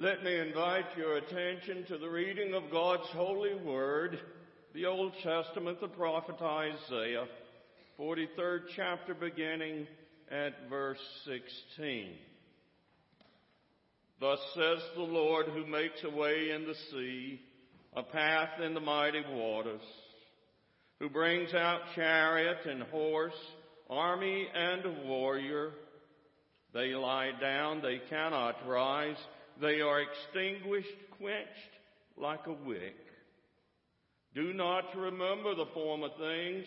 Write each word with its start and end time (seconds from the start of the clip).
Let 0.00 0.24
me 0.24 0.36
invite 0.36 0.96
your 0.96 1.18
attention 1.18 1.84
to 1.86 1.98
the 1.98 2.08
reading 2.08 2.52
of 2.52 2.64
God's 2.72 3.06
holy 3.10 3.54
word, 3.54 4.18
the 4.74 4.86
Old 4.86 5.12
Testament, 5.22 5.80
the 5.80 5.86
prophet 5.86 6.34
Isaiah, 6.42 7.26
43rd 7.96 8.62
chapter 8.74 9.14
beginning 9.14 9.86
at 10.32 10.68
verse 10.68 10.98
16. 11.76 12.08
Thus 14.18 14.40
says 14.56 14.78
the 14.96 15.02
Lord 15.02 15.46
who 15.46 15.64
makes 15.64 16.02
a 16.02 16.10
way 16.10 16.50
in 16.50 16.66
the 16.66 16.74
sea, 16.90 17.40
a 17.94 18.02
path 18.02 18.60
in 18.60 18.74
the 18.74 18.80
mighty 18.80 19.22
waters, 19.30 19.80
who 20.98 21.08
brings 21.08 21.54
out 21.54 21.82
chariot 21.94 22.66
and 22.68 22.82
horse, 22.82 23.32
army 23.88 24.48
and 24.52 25.06
warrior. 25.06 25.70
They 26.72 26.96
lie 26.96 27.30
down, 27.40 27.80
they 27.80 28.00
cannot 28.10 28.56
rise 28.66 29.18
they 29.60 29.80
are 29.80 30.00
extinguished, 30.00 30.88
quenched 31.18 31.74
like 32.16 32.46
a 32.46 32.66
wick. 32.66 32.96
Do 34.34 34.52
not 34.52 34.96
remember 34.96 35.54
the 35.54 35.70
former 35.72 36.08
things 36.18 36.66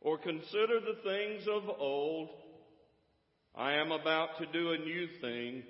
or 0.00 0.18
consider 0.18 0.80
the 0.80 0.98
things 1.04 1.46
of 1.48 1.68
old. 1.78 2.30
I 3.54 3.74
am 3.74 3.92
about 3.92 4.38
to 4.38 4.46
do 4.46 4.72
a 4.72 4.78
new 4.78 5.08
thing. 5.20 5.62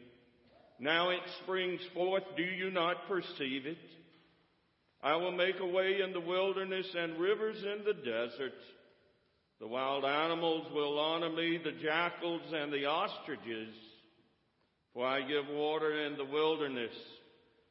Now 0.78 1.10
it 1.10 1.20
springs 1.42 1.80
forth. 1.94 2.22
Do 2.36 2.42
you 2.42 2.70
not 2.70 3.08
perceive 3.08 3.66
it? 3.66 3.78
I 5.02 5.16
will 5.16 5.32
make 5.32 5.58
a 5.60 5.66
way 5.66 6.00
in 6.04 6.12
the 6.12 6.20
wilderness 6.20 6.86
and 6.96 7.18
rivers 7.18 7.56
in 7.56 7.84
the 7.84 7.94
desert. 7.94 8.54
The 9.60 9.66
wild 9.66 10.04
animals 10.04 10.66
will 10.74 10.98
honor 10.98 11.30
me, 11.30 11.58
the 11.62 11.72
jackals 11.82 12.42
and 12.52 12.72
the 12.72 12.86
ostriches. 12.86 13.74
For 14.94 15.06
I 15.06 15.20
give 15.20 15.46
water 15.48 16.06
in 16.06 16.16
the 16.16 16.24
wilderness, 16.24 16.94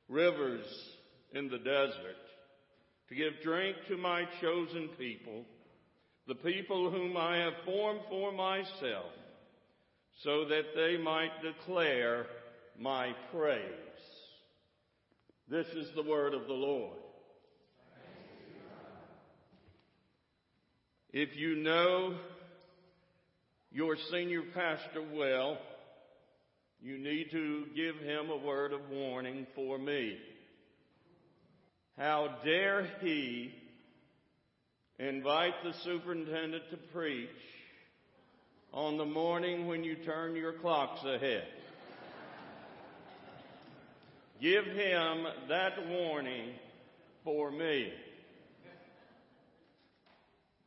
rivers 0.08 0.66
in 1.34 1.50
the 1.50 1.58
desert, 1.58 2.16
to 3.09 3.16
give 3.16 3.34
drink 3.44 3.75
to 3.88 3.98
my 3.98 4.23
chosen 4.42 4.89
people, 4.98 5.44
the 6.28 6.36
people 6.36 6.90
whom 6.90 7.17
I 7.17 7.38
have 7.38 7.53
formed 7.66 8.02
for 8.09 8.31
myself, 8.31 9.12
so 10.23 10.45
that 10.45 10.75
they 10.75 10.97
might 10.97 11.42
declare 11.42 12.25
my 12.78 13.14
praise. 13.34 13.64
This 15.50 15.67
is 15.67 15.90
the 15.95 16.03
word 16.03 16.34
of 16.34 16.47
the 16.47 16.53
Lord. 16.53 16.97
If 21.12 21.36
you 21.36 21.56
know 21.56 22.16
your 23.72 23.95
senior 24.12 24.44
pastor 24.53 25.03
well, 25.12 25.58
you 26.81 26.97
need 26.97 27.31
to 27.31 27.66
give 27.75 27.95
him 27.97 28.30
a 28.30 28.38
word 28.38 28.72
of 28.72 28.89
warning 28.89 29.45
for 29.53 29.77
me. 29.77 30.17
How 31.97 32.38
dare 32.45 32.88
he 33.02 33.53
invite 34.97 35.55
the 35.63 35.73
superintendent 35.83 36.63
to 36.72 36.77
preach 36.77 37.30
on 38.73 38.97
the 38.97 39.05
morning 39.05 39.67
when 39.67 39.83
you 39.83 39.95
turn 39.95 40.35
your 40.35 40.53
clocks 40.53 41.03
ahead? 41.03 41.47
Give 44.41 44.63
him 44.63 45.25
that 45.50 45.85
warning 45.89 46.53
for 47.25 47.52
me. 47.52 47.91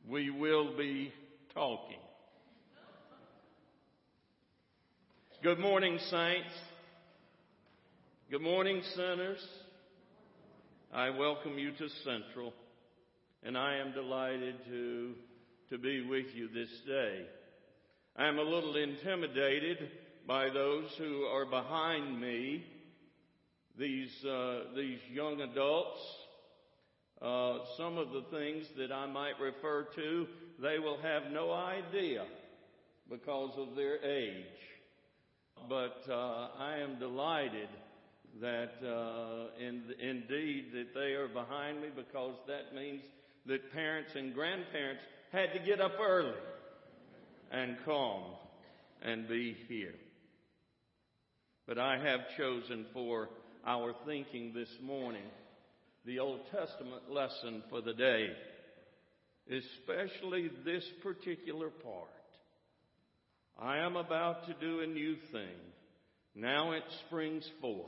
We 0.06 0.28
will 0.28 0.76
be 0.76 1.10
talking. 1.54 1.96
Good 5.42 5.58
morning, 5.58 5.98
saints. 6.08 6.54
Good 8.30 8.42
morning, 8.42 8.80
sinners. 8.94 9.44
I 10.94 11.10
welcome 11.10 11.58
you 11.58 11.72
to 11.72 11.88
Central, 12.04 12.52
and 13.42 13.58
I 13.58 13.78
am 13.78 13.90
delighted 13.90 14.54
to, 14.68 15.14
to 15.70 15.78
be 15.78 16.06
with 16.06 16.26
you 16.32 16.46
this 16.46 16.68
day. 16.86 17.26
I 18.16 18.28
am 18.28 18.38
a 18.38 18.42
little 18.42 18.76
intimidated 18.76 19.78
by 20.28 20.48
those 20.48 20.84
who 20.96 21.22
are 21.22 21.46
behind 21.46 22.20
me, 22.20 22.64
these, 23.76 24.24
uh, 24.24 24.76
these 24.76 25.00
young 25.12 25.40
adults. 25.40 25.98
Uh, 27.20 27.58
some 27.76 27.98
of 27.98 28.10
the 28.10 28.26
things 28.30 28.64
that 28.78 28.92
I 28.92 29.06
might 29.06 29.40
refer 29.40 29.88
to, 29.96 30.26
they 30.62 30.78
will 30.78 30.98
have 31.02 31.32
no 31.32 31.50
idea 31.50 32.26
because 33.10 33.50
of 33.58 33.74
their 33.74 33.96
age 34.04 34.46
but 35.68 36.02
uh, 36.10 36.48
I 36.58 36.78
am 36.78 36.98
delighted 36.98 37.68
that 38.40 38.72
uh, 38.84 39.48
in, 39.60 39.82
indeed 40.00 40.66
that 40.72 40.94
they 40.94 41.12
are 41.12 41.28
behind 41.28 41.80
me 41.80 41.88
because 41.94 42.34
that 42.46 42.74
means 42.74 43.02
that 43.46 43.72
parents 43.72 44.10
and 44.14 44.34
grandparents 44.34 45.02
had 45.32 45.52
to 45.52 45.58
get 45.58 45.80
up 45.80 45.92
early 46.00 46.32
and 47.50 47.76
come 47.84 48.22
and 49.02 49.28
be 49.28 49.56
here. 49.68 49.94
But 51.66 51.78
I 51.78 51.98
have 51.98 52.20
chosen 52.36 52.86
for 52.92 53.28
our 53.66 53.94
thinking 54.06 54.52
this 54.54 54.70
morning 54.82 55.22
the 56.04 56.18
Old 56.18 56.40
Testament 56.50 57.10
lesson 57.10 57.62
for 57.70 57.80
the 57.80 57.94
day, 57.94 58.28
especially 59.48 60.50
this 60.64 60.84
particular 61.02 61.68
part. 61.68 62.10
I 63.62 63.78
am 63.78 63.94
about 63.94 64.46
to 64.46 64.54
do 64.54 64.80
a 64.80 64.86
new 64.88 65.14
thing. 65.30 65.56
Now 66.34 66.72
it 66.72 66.82
springs 67.06 67.48
forth. 67.60 67.86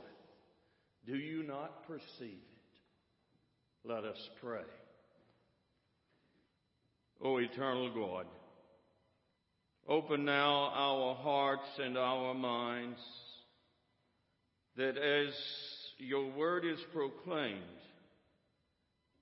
Do 1.05 1.17
you 1.17 1.43
not 1.43 1.85
perceive 1.85 2.39
it? 2.39 3.83
Let 3.83 4.05
us 4.05 4.17
pray. 4.41 4.61
O 7.21 7.37
eternal 7.39 7.93
God, 7.93 8.25
open 9.87 10.23
now 10.23 10.71
our 10.73 11.13
hearts 11.15 11.67
and 11.77 11.97
our 11.97 12.33
minds 12.33 12.99
that 14.77 14.97
as 14.97 15.33
your 15.97 16.31
word 16.31 16.63
is 16.63 16.79
proclaimed, 16.93 17.61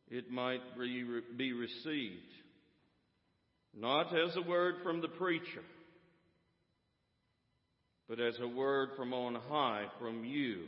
it 0.07 0.29
might 0.29 0.61
be 0.77 1.53
received, 1.53 2.13
not 3.75 4.15
as 4.15 4.35
a 4.35 4.47
word 4.47 4.75
from 4.83 5.01
the 5.01 5.07
preacher, 5.07 5.63
but 8.15 8.23
as 8.23 8.39
a 8.39 8.47
word 8.47 8.89
from 8.95 9.11
on 9.11 9.33
high 9.49 9.85
from 9.99 10.23
you 10.23 10.65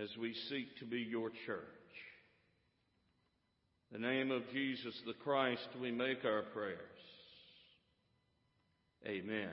as 0.00 0.08
we 0.16 0.32
seek 0.48 0.78
to 0.78 0.84
be 0.84 1.00
your 1.00 1.30
church. 1.46 1.58
In 3.92 4.00
the 4.00 4.06
name 4.06 4.30
of 4.30 4.42
Jesus 4.52 4.94
the 5.04 5.14
Christ, 5.14 5.66
we 5.82 5.90
make 5.90 6.24
our 6.24 6.42
prayers. 6.42 6.78
Amen. 9.04 9.50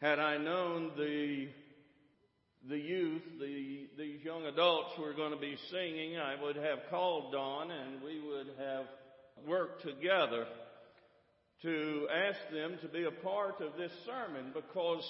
Had 0.00 0.18
I 0.18 0.36
known 0.38 0.90
the 0.96 1.46
the 2.68 2.78
youth, 2.78 3.22
the 3.38 3.86
these 3.96 4.24
young 4.24 4.46
adults 4.46 4.98
were 4.98 5.14
going 5.14 5.30
to 5.30 5.38
be 5.38 5.56
singing, 5.70 6.18
I 6.18 6.42
would 6.42 6.56
have 6.56 6.80
called 6.90 7.30
Don 7.30 7.70
and 7.70 8.02
we 8.02 8.20
would 8.20 8.48
have 8.58 8.86
worked 9.46 9.82
together 9.84 10.48
to 11.66 12.06
ask 12.14 12.38
them 12.52 12.78
to 12.80 12.86
be 12.86 13.06
a 13.06 13.24
part 13.24 13.60
of 13.60 13.76
this 13.76 13.90
sermon 14.06 14.52
because 14.54 15.02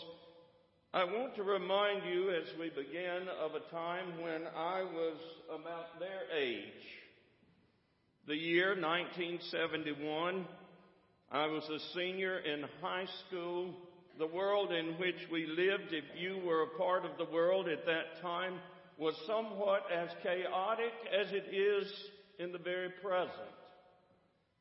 I 0.95 1.05
want 1.05 1.35
to 1.37 1.43
remind 1.43 2.07
you 2.11 2.31
as 2.31 2.49
we 2.59 2.71
begin 2.71 3.29
of 3.45 3.51
a 3.55 3.71
time 3.71 4.23
when 4.23 4.47
I 4.57 4.83
was 4.83 5.19
about 5.51 6.01
their 6.01 6.23
age. 6.35 6.65
The 8.27 8.37
year 8.37 8.69
1971, 8.69 10.47
I 11.31 11.47
was 11.47 11.69
a 11.69 11.95
senior 11.95 12.39
in 12.39 12.65
high 12.81 13.07
school. 13.29 13.75
The 14.19 14.27
world 14.27 14.73
in 14.73 14.95
which 14.99 15.29
we 15.31 15.45
lived, 15.45 15.93
if 15.93 16.05
you 16.19 16.41
were 16.43 16.63
a 16.63 16.79
part 16.79 17.05
of 17.05 17.19
the 17.19 17.31
world 17.31 17.69
at 17.69 17.85
that 17.85 18.23
time, 18.23 18.55
was 18.97 19.15
somewhat 19.27 19.83
as 19.95 20.09
chaotic 20.23 20.95
as 21.13 21.27
it 21.33 21.55
is 21.55 21.93
in 22.39 22.53
the 22.53 22.59
very 22.59 22.89
present. 23.03 23.53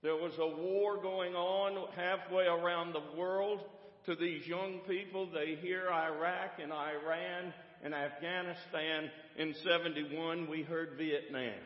There 0.06 0.16
was 0.16 0.38
a 0.38 0.62
war 0.62 1.02
going 1.02 1.34
on 1.34 1.92
halfway 1.96 2.44
around 2.44 2.94
the 2.94 3.18
world 3.20 3.62
to 4.06 4.16
these 4.16 4.46
young 4.46 4.82
people. 4.88 5.28
They 5.34 5.56
hear 5.56 5.90
Iraq 5.90 6.60
and 6.62 6.72
Iran 6.72 7.52
and 7.84 7.92
Afghanistan. 7.92 9.10
In 9.36 9.56
71, 9.64 10.48
we 10.48 10.62
heard 10.62 10.92
Vietnam. 10.96 11.60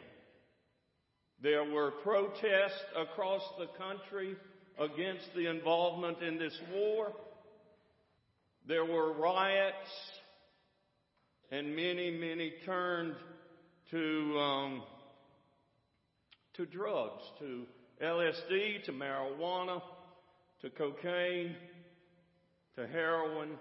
There 1.41 1.69
were 1.69 1.91
protests 2.01 2.81
across 2.95 3.41
the 3.57 3.67
country 3.77 4.37
against 4.79 5.27
the 5.35 5.49
involvement 5.49 6.21
in 6.23 6.39
this 6.39 6.57
war. 6.73 7.11
There 8.65 8.85
were 8.85 9.11
riots, 9.11 9.75
and 11.51 11.75
many, 11.75 12.09
many 12.11 12.53
turned 12.65 13.15
to 13.91 14.39
um, 14.39 14.83
to 16.53 16.65
drugs, 16.65 17.23
to 17.39 17.65
LSD 18.01 18.85
to 18.85 18.91
marijuana 18.93 19.81
to 20.61 20.69
cocaine 20.69 21.55
to 22.75 22.87
heroin. 22.87 23.57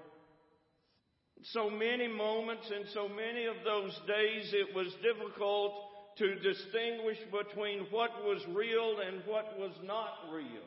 so 1.43 1.71
many 1.71 2.09
moments 2.09 2.71
and 2.75 2.85
so 2.95 3.09
many 3.09 3.47
of 3.47 3.57
those 3.65 3.93
days 4.07 4.53
it 4.53 4.75
was 4.75 4.89
difficult 5.03 5.73
to 6.19 6.35
distinguish 6.37 7.19
between 7.31 7.87
what 7.91 8.11
was 8.25 8.43
real 8.49 8.97
and 9.07 9.23
what 9.27 9.59
was 9.59 9.73
not 9.85 10.33
real. 10.33 10.67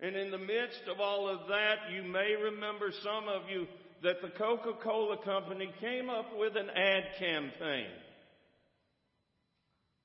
And 0.00 0.16
in 0.16 0.30
the 0.30 0.38
midst 0.38 0.82
of 0.90 1.00
all 1.00 1.28
of 1.28 1.48
that, 1.48 1.92
you 1.92 2.02
may 2.02 2.34
remember 2.40 2.90
some 3.02 3.28
of 3.28 3.50
you 3.50 3.66
that 4.02 4.22
the 4.22 4.30
Coca-Cola 4.30 5.18
company 5.24 5.70
came 5.80 6.08
up 6.08 6.26
with 6.38 6.56
an 6.56 6.70
ad 6.70 7.04
campaign. 7.18 7.90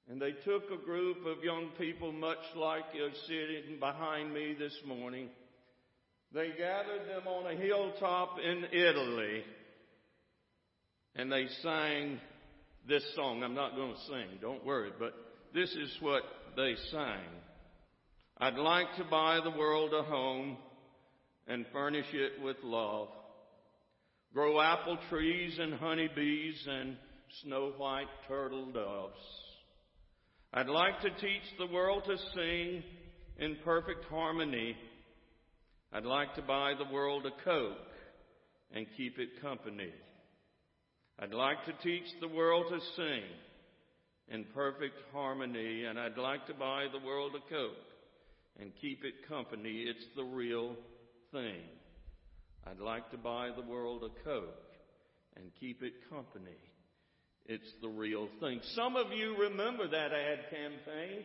And 0.10 0.22
they 0.22 0.34
took 0.44 0.64
a 0.72 0.86
group 0.86 1.26
of 1.26 1.44
young 1.44 1.70
people 1.80 2.12
much 2.12 2.38
like 2.56 2.84
you're 2.94 3.10
sitting 3.28 3.80
behind 3.80 4.34
me 4.34 4.56
this 4.58 4.76
morning. 4.86 5.30
They 6.32 6.50
gathered 6.50 7.08
them 7.10 7.28
on 7.28 7.52
a 7.52 7.58
hilltop 7.58 8.38
in 8.40 8.66
Italy 8.72 9.44
and 11.16 11.32
they 11.32 11.48
sang 11.64 12.20
this 12.88 13.04
song. 13.16 13.44
I'm 13.44 13.56
not 13.56 13.76
going 13.76 13.94
to 13.94 14.00
sing, 14.08 14.40
don't 14.42 14.66
worry, 14.66 14.92
but 15.00 15.14
this 15.54 15.72
is 15.72 15.98
what 16.02 16.24
they 16.56 16.76
sang. 16.92 17.24
I'd 18.38 18.56
like 18.56 18.88
to 18.98 19.06
buy 19.06 19.40
the 19.44 19.58
world 19.58 19.94
a 19.94 20.04
home 20.04 20.58
and 21.48 21.66
furnish 21.72 22.14
it 22.14 22.44
with 22.44 22.58
love. 22.64 23.08
Grow 24.34 24.60
apple 24.60 24.98
trees 25.10 25.58
and 25.58 25.74
honeybees 25.76 26.68
and 26.68 26.98
snow 27.44 27.72
white 27.78 28.10
turtle 28.28 28.66
doves. 28.74 29.45
I'd 30.58 30.70
like 30.70 31.02
to 31.02 31.10
teach 31.10 31.44
the 31.60 31.68
world 31.68 32.04
to 32.06 32.16
sing 32.34 32.82
in 33.40 33.58
perfect 33.66 34.06
harmony. 34.06 34.74
I'd 35.92 36.06
like 36.06 36.34
to 36.36 36.42
buy 36.42 36.72
the 36.78 36.94
world 36.94 37.26
a 37.26 37.44
Coke 37.44 37.76
and 38.74 38.86
keep 38.96 39.20
it 39.20 39.42
company. 39.42 39.92
I'd 41.20 41.34
like 41.34 41.66
to 41.66 41.74
teach 41.84 42.06
the 42.22 42.30
world 42.30 42.68
to 42.70 42.80
sing 42.96 43.24
in 44.30 44.46
perfect 44.54 44.96
harmony, 45.12 45.84
and 45.84 46.00
I'd 46.00 46.18
like 46.18 46.48
to 46.48 46.54
buy 46.54 46.86
the 46.90 47.06
world 47.06 47.34
a 47.36 47.50
Coke 47.54 47.76
and 48.58 48.72
keep 48.80 49.04
it 49.04 49.28
company. 49.28 49.84
It's 49.86 50.08
the 50.16 50.24
real 50.24 50.78
thing. 51.34 51.64
I'd 52.66 52.80
like 52.80 53.12
to 53.12 53.18
buy 53.18 53.50
the 53.54 53.70
world 53.70 54.04
a 54.04 54.24
Coke 54.24 54.56
and 55.36 55.52
keep 55.60 55.84
it 55.84 56.10
company. 56.10 56.56
It's 57.48 57.72
the 57.82 57.90
real 57.90 58.28
thing. 58.40 58.60
Some 58.74 58.96
of 58.96 59.12
you 59.12 59.38
remember 59.38 59.88
that 59.88 60.12
ad 60.12 60.50
campaign. 60.50 61.24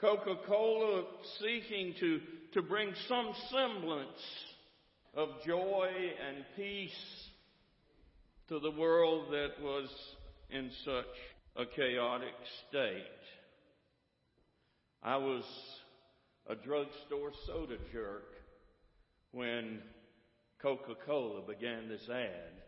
Coca-Cola 0.00 1.04
seeking 1.40 1.94
to, 1.98 2.20
to 2.54 2.62
bring 2.62 2.92
some 3.08 3.32
semblance 3.50 4.22
of 5.14 5.28
joy 5.44 5.88
and 6.28 6.44
peace 6.54 6.92
to 8.48 8.60
the 8.60 8.70
world 8.70 9.32
that 9.32 9.60
was 9.60 9.88
in 10.50 10.70
such 10.84 11.04
a 11.56 11.66
chaotic 11.66 12.34
state. 12.68 13.02
I 15.02 15.16
was 15.16 15.42
a 16.48 16.54
drugstore 16.54 17.32
soda 17.46 17.78
jerk 17.92 18.28
when 19.32 19.80
Coca-Cola 20.62 21.42
began 21.48 21.88
this 21.88 22.08
ad. 22.08 22.67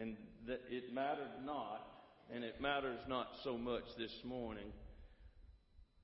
And 0.00 0.16
that 0.46 0.60
it 0.70 0.92
mattered 0.92 1.44
not, 1.44 1.86
and 2.34 2.44
it 2.44 2.60
matters 2.60 2.98
not 3.08 3.28
so 3.42 3.56
much 3.56 3.84
this 3.96 4.12
morning. 4.24 4.72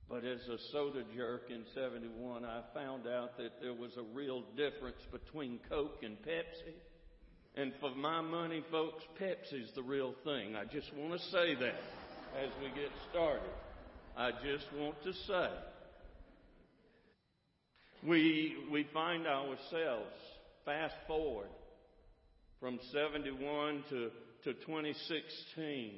But 0.09 0.25
as 0.25 0.41
a 0.49 0.59
soda 0.73 1.03
jerk 1.17 1.51
in 1.51 1.65
71, 1.75 2.45
I 2.45 2.63
found 2.75 3.07
out 3.07 3.37
that 3.39 3.61
there 3.61 3.75
was 3.75 3.93
a 3.97 4.03
real 4.15 4.43
difference 4.57 5.01
between 5.13 5.61
Coke 5.69 6.01
and 6.03 6.17
Pepsi. 6.23 6.75
And 7.57 7.73
for 7.81 7.91
my 7.95 8.21
money, 8.21 8.65
folks, 8.71 9.03
Pepsi's 9.21 9.71
the 9.75 9.83
real 9.83 10.15
thing. 10.25 10.57
I 10.57 10.65
just 10.65 10.93
want 10.97 11.13
to 11.13 11.27
say 11.31 11.55
that 11.55 11.81
as 12.43 12.51
we 12.61 12.69
get 12.81 12.91
started. 13.11 13.51
I 14.17 14.31
just 14.33 14.67
want 14.77 15.01
to 15.05 15.13
say. 15.13 15.49
We, 18.07 18.57
we 18.73 18.87
find 18.93 19.27
ourselves, 19.27 20.17
fast 20.65 20.95
forward 21.07 21.49
from 22.61 22.79
71 22.93 23.85
to, 23.89 24.11
to 24.45 24.53
2016, 24.53 25.93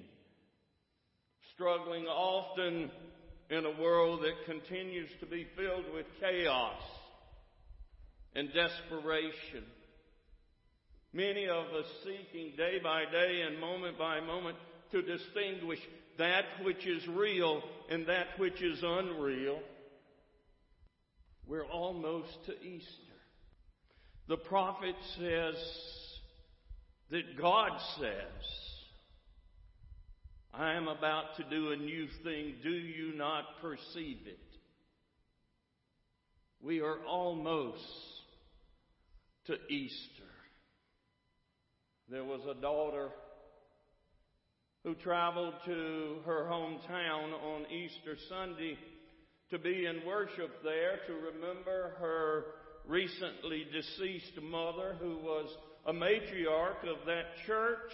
struggling 1.55 2.05
often 2.05 2.89
in 3.51 3.67
a 3.67 3.81
world 3.83 4.21
that 4.23 4.47
continues 4.47 5.09
to 5.19 5.27
be 5.27 5.45
filled 5.57 5.93
with 5.93 6.07
chaos 6.21 6.81
and 8.37 8.49
desperation. 8.55 9.65
Many 11.13 11.49
of 11.49 11.67
us 11.67 11.87
seeking 12.05 12.57
day 12.57 12.79
by 12.81 13.05
day 13.11 13.43
and 13.43 13.61
moment 13.61 13.99
by 13.99 14.21
moment 14.21 14.57
to 14.93 15.03
distinguish 15.03 15.81
that 16.19 16.45
which 16.63 16.87
is 16.87 17.07
real 17.09 17.61
and 17.91 18.07
that 18.07 18.39
which 18.39 18.63
is 18.63 18.79
unreal. 18.83 19.59
We're 21.49 21.67
almost 21.67 22.33
to 22.47 22.53
Easter. 22.63 22.87
The 24.29 24.37
prophet 24.37 24.95
says 25.19 25.57
that 27.11 27.39
God 27.41 27.71
says, 27.99 28.47
I 30.55 30.75
am 30.75 30.89
about 30.89 31.37
to 31.37 31.45
do 31.45 31.73
a 31.73 31.77
new 31.77 32.07
thing. 32.23 32.55
Do 32.63 32.71
you 32.71 33.15
not 33.17 33.45
perceive 33.61 34.19
it? 34.27 34.39
We 36.63 36.81
are 36.81 36.99
almost 37.09 37.83
to 39.47 39.55
Easter. 39.69 40.23
There 42.09 42.25
was 42.25 42.43
a 42.49 42.61
daughter 42.61 43.09
who 44.85 44.95
traveled 44.97 45.55
to 45.65 46.17
her 46.27 46.47
hometown 46.51 47.33
on 47.33 47.71
Easter 47.71 48.17
Sunday 48.29 48.77
to 49.51 49.59
be 49.59 49.87
in 49.87 50.07
worship 50.07 50.63
there 50.63 50.99
to 51.07 51.13
remember 51.13 51.95
her 51.99 52.45
recently 52.87 53.65
deceased 53.73 54.41
mother 54.43 54.97
who 55.01 55.19
was 55.19 55.47
a 55.87 55.93
matriarch 55.93 56.83
of 56.85 57.07
that 57.07 57.27
church. 57.47 57.91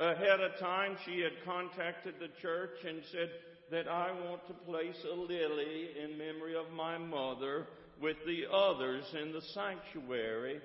Ahead 0.00 0.40
of 0.40 0.58
time, 0.60 0.96
she 1.04 1.20
had 1.20 1.44
contacted 1.44 2.14
the 2.20 2.28
church 2.40 2.84
and 2.86 3.00
said 3.10 3.30
that 3.70 3.88
I 3.88 4.12
want 4.12 4.46
to 4.46 4.54
place 4.54 4.96
a 5.04 5.14
lily 5.14 5.90
in 6.02 6.16
memory 6.16 6.54
of 6.56 6.72
my 6.72 6.98
mother 6.98 7.66
with 8.00 8.16
the 8.26 8.44
others 8.52 9.04
in 9.20 9.32
the 9.32 9.42
sanctuary. 9.54 10.60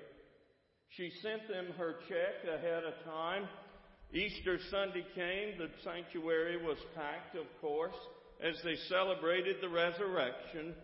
She 0.90 1.10
sent 1.20 1.48
them 1.48 1.66
her 1.76 1.96
check 2.08 2.48
ahead 2.48 2.84
of 2.84 3.04
time. 3.04 3.48
Easter 4.12 4.58
Sunday 4.70 5.04
came. 5.14 5.58
The 5.58 5.68
sanctuary 5.82 6.64
was 6.64 6.78
packed, 6.94 7.34
of 7.36 7.46
course, 7.60 7.96
as 8.40 8.54
they 8.62 8.76
celebrated 8.88 9.56
the 9.60 9.68
resurrection. 9.68 10.74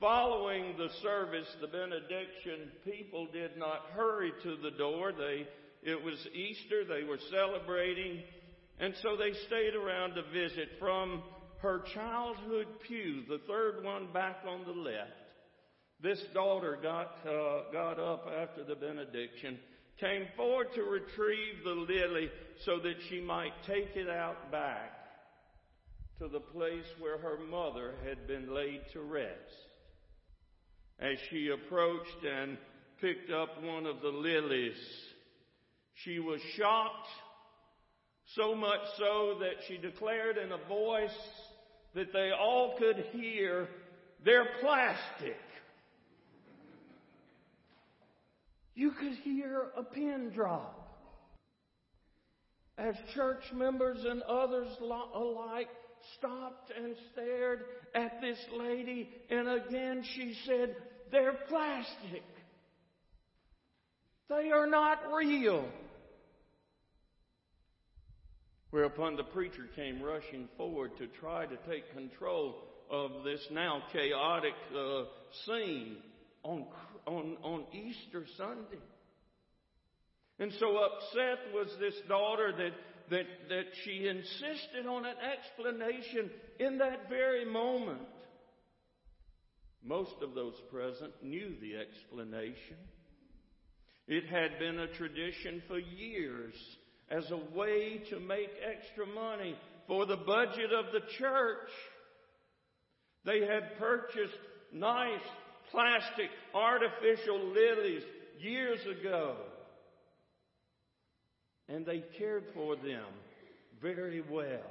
Following 0.00 0.76
the 0.76 0.90
service, 1.02 1.48
the 1.60 1.68
benediction, 1.68 2.70
people 2.84 3.28
did 3.32 3.56
not 3.56 3.80
hurry 3.94 4.30
to 4.42 4.56
the 4.62 4.76
door. 4.76 5.12
They, 5.12 5.46
it 5.82 6.02
was 6.02 6.18
Easter. 6.34 6.84
They 6.84 7.02
were 7.02 7.18
celebrating. 7.30 8.22
And 8.78 8.94
so 9.02 9.16
they 9.16 9.32
stayed 9.46 9.74
around 9.74 10.14
to 10.14 10.22
visit 10.32 10.68
from 10.78 11.22
her 11.62 11.82
childhood 11.94 12.66
pew, 12.86 13.22
the 13.26 13.40
third 13.48 13.82
one 13.82 14.08
back 14.12 14.40
on 14.46 14.66
the 14.66 14.72
left. 14.72 15.12
This 16.02 16.22
daughter 16.34 16.78
got, 16.82 17.16
uh, 17.26 17.72
got 17.72 17.98
up 17.98 18.26
after 18.38 18.64
the 18.64 18.74
benediction, 18.74 19.58
came 19.98 20.26
forward 20.36 20.66
to 20.74 20.82
retrieve 20.82 21.64
the 21.64 21.70
lily 21.70 22.28
so 22.66 22.78
that 22.80 22.96
she 23.08 23.22
might 23.22 23.54
take 23.66 23.96
it 23.96 24.10
out 24.10 24.52
back 24.52 24.92
to 26.18 26.28
the 26.28 26.40
place 26.40 26.84
where 26.98 27.16
her 27.16 27.38
mother 27.38 27.94
had 28.06 28.26
been 28.26 28.54
laid 28.54 28.82
to 28.92 29.00
rest. 29.00 29.65
As 30.98 31.18
she 31.30 31.48
approached 31.48 32.24
and 32.24 32.56
picked 33.00 33.30
up 33.30 33.62
one 33.62 33.86
of 33.86 34.00
the 34.00 34.08
lilies, 34.08 34.76
she 36.04 36.18
was 36.18 36.40
shocked, 36.56 37.08
so 38.34 38.54
much 38.54 38.80
so 38.98 39.36
that 39.40 39.54
she 39.68 39.76
declared 39.76 40.36
in 40.38 40.52
a 40.52 40.68
voice 40.68 41.10
that 41.94 42.12
they 42.12 42.30
all 42.30 42.76
could 42.78 43.04
hear, 43.12 43.68
they're 44.24 44.48
plastic. 44.60 45.36
You 48.74 48.90
could 48.92 49.14
hear 49.22 49.68
a 49.76 49.82
pin 49.82 50.32
drop. 50.34 50.82
As 52.78 52.94
church 53.14 53.42
members 53.54 54.04
and 54.04 54.22
others 54.22 54.68
alike 54.80 55.68
stopped 56.18 56.72
and 56.76 56.94
stared 57.12 57.60
at 57.94 58.20
this 58.20 58.38
lady, 58.58 59.08
and 59.30 59.48
again 59.48 60.02
she 60.14 60.34
said, 60.46 60.76
They're 61.10 61.38
plastic. 61.48 62.22
They 64.28 64.50
are 64.50 64.66
not 64.66 64.98
real. 65.14 65.68
Whereupon 68.70 69.16
the 69.16 69.22
preacher 69.22 69.68
came 69.76 70.02
rushing 70.02 70.48
forward 70.56 70.96
to 70.98 71.06
try 71.06 71.46
to 71.46 71.56
take 71.68 71.94
control 71.94 72.56
of 72.90 73.24
this 73.24 73.40
now 73.50 73.82
chaotic 73.92 74.54
uh, 74.76 75.04
scene 75.44 75.96
on, 76.42 76.66
on, 77.06 77.36
on 77.42 77.64
Easter 77.72 78.24
Sunday. 78.36 78.82
And 80.38 80.52
so 80.60 80.76
upset 80.76 81.54
was 81.54 81.68
this 81.80 81.94
daughter 82.08 82.52
that, 82.56 82.72
that, 83.10 83.26
that 83.48 83.66
she 83.84 84.08
insisted 84.08 84.86
on 84.88 85.04
an 85.04 85.16
explanation 85.32 86.30
in 86.58 86.78
that 86.78 87.08
very 87.08 87.44
moment. 87.44 88.00
Most 89.84 90.16
of 90.22 90.34
those 90.34 90.54
present 90.70 91.12
knew 91.22 91.54
the 91.60 91.76
explanation. 91.76 92.76
It 94.08 94.26
had 94.26 94.58
been 94.58 94.78
a 94.78 94.88
tradition 94.88 95.62
for 95.68 95.78
years 95.78 96.54
as 97.10 97.30
a 97.30 97.56
way 97.56 98.02
to 98.10 98.18
make 98.18 98.50
extra 98.64 99.06
money 99.06 99.56
for 99.86 100.06
the 100.06 100.16
budget 100.16 100.72
of 100.72 100.92
the 100.92 101.06
church. 101.18 101.70
They 103.24 103.40
had 103.40 103.78
purchased 103.78 104.38
nice 104.72 105.20
plastic 105.70 106.30
artificial 106.54 107.52
lilies 107.52 108.02
years 108.40 108.80
ago. 109.00 109.36
And 111.68 111.84
they 111.84 112.04
cared 112.18 112.44
for 112.54 112.76
them 112.76 113.04
very 113.82 114.22
well. 114.30 114.70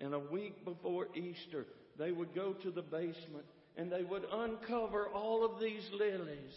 And 0.00 0.14
a 0.14 0.18
week 0.18 0.64
before 0.64 1.08
Easter, 1.14 1.66
they 1.98 2.12
would 2.12 2.34
go 2.34 2.52
to 2.52 2.70
the 2.70 2.82
basement 2.82 3.46
and 3.76 3.90
they 3.90 4.02
would 4.02 4.24
uncover 4.30 5.08
all 5.08 5.44
of 5.44 5.60
these 5.60 5.88
lilies 5.92 6.54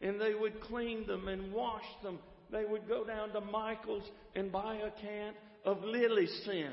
and 0.00 0.20
they 0.20 0.34
would 0.34 0.60
clean 0.60 1.06
them 1.06 1.28
and 1.28 1.52
wash 1.52 1.84
them. 2.02 2.18
They 2.50 2.64
would 2.64 2.86
go 2.88 3.04
down 3.04 3.30
to 3.30 3.40
Michael's 3.40 4.08
and 4.34 4.52
buy 4.52 4.76
a 4.76 4.90
can 5.00 5.32
of 5.64 5.82
lily 5.82 6.26
scent. 6.44 6.72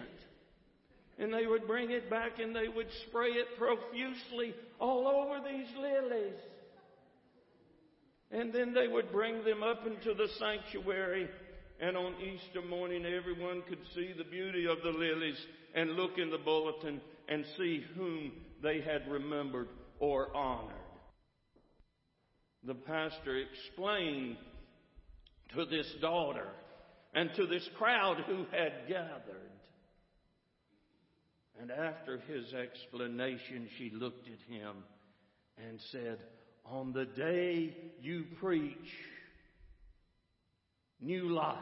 And 1.18 1.34
they 1.34 1.46
would 1.46 1.68
bring 1.68 1.92
it 1.92 2.10
back 2.10 2.40
and 2.40 2.56
they 2.56 2.68
would 2.68 2.88
spray 3.08 3.30
it 3.30 3.48
profusely 3.58 4.54
all 4.80 5.08
over 5.08 5.40
these 5.48 5.68
lilies. 5.80 6.40
And 8.32 8.52
then 8.54 8.74
they 8.74 8.88
would 8.88 9.12
bring 9.12 9.44
them 9.44 9.62
up 9.62 9.86
into 9.86 10.14
the 10.14 10.28
sanctuary. 10.40 11.30
And 11.82 11.98
on 11.98 12.14
Easter 12.22 12.62
morning, 12.62 13.06
everyone 13.06 13.64
could 13.68 13.80
see 13.96 14.14
the 14.16 14.24
beauty 14.24 14.68
of 14.68 14.78
the 14.84 14.98
lilies 14.98 15.44
and 15.74 15.96
look 15.96 16.18
in 16.18 16.30
the 16.30 16.38
bulletin 16.38 17.02
and 17.28 17.44
see 17.58 17.84
whom 17.96 18.32
they 18.62 18.82
had 18.82 19.10
remembered 19.10 19.68
or 20.00 20.36
honored. 20.36 20.76
The 22.64 22.76
pastor 22.76 23.36
explained 23.36 24.38
to 25.56 25.66
this 25.66 25.92
daughter 26.02 26.48
and 27.16 27.32
to 27.36 27.48
this 27.48 27.68
crowd 27.78 28.18
who 28.28 28.46
had 28.52 28.88
gathered 28.88 29.52
and 31.62 31.70
after 31.70 32.18
his 32.28 32.54
explanation, 32.54 33.68
she 33.78 33.92
looked 33.94 34.28
at 34.28 34.54
him 34.54 34.78
and 35.58 35.80
said, 35.92 36.18
On 36.66 36.92
the 36.92 37.06
day 37.06 37.76
you 38.02 38.26
preach 38.40 38.76
new 41.02 41.30
life, 41.30 41.58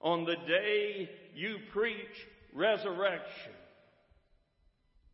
on 0.00 0.24
the 0.24 0.36
day 0.46 1.08
you 1.34 1.56
preach 1.72 1.94
resurrection, 2.54 3.52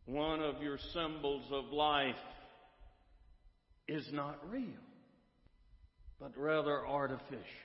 one 0.05 0.41
of 0.41 0.61
your 0.61 0.77
symbols 0.93 1.45
of 1.51 1.71
life 1.71 2.15
is 3.87 4.05
not 4.11 4.39
real, 4.51 4.67
but 6.19 6.37
rather 6.37 6.85
artificial. 6.85 7.63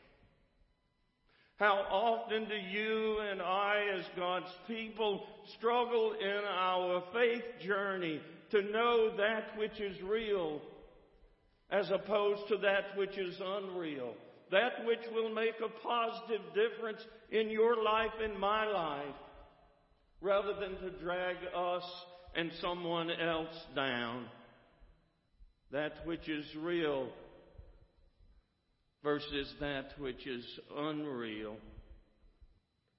How 1.57 1.85
often 1.90 2.49
do 2.49 2.54
you 2.54 3.18
and 3.18 3.42
I, 3.42 3.87
as 3.99 4.04
God's 4.16 4.52
people, 4.68 5.26
struggle 5.57 6.12
in 6.12 6.45
our 6.49 7.02
faith 7.12 7.42
journey 7.66 8.21
to 8.52 8.62
know 8.62 9.16
that 9.16 9.59
which 9.59 9.80
is 9.80 10.00
real 10.00 10.61
as 11.68 11.90
opposed 11.90 12.47
to 12.49 12.59
that 12.59 12.97
which 12.97 13.18
is 13.18 13.40
unreal? 13.45 14.14
That 14.50 14.87
which 14.87 15.00
will 15.12 15.33
make 15.35 15.55
a 15.64 15.87
positive 15.87 16.40
difference 16.55 17.00
in 17.31 17.50
your 17.50 17.83
life 17.83 18.12
and 18.23 18.38
my 18.38 18.67
life, 18.67 19.14
rather 20.21 20.55
than 20.55 20.78
to 20.81 20.99
drag 20.99 21.37
us 21.55 21.85
and 22.35 22.50
someone 22.61 23.11
else 23.11 23.55
down. 23.75 24.26
That 25.71 26.07
which 26.07 26.28
is 26.28 26.47
real 26.57 27.09
versus 29.02 29.52
that 29.61 29.90
which 29.99 30.26
is 30.26 30.45
unreal. 30.76 31.57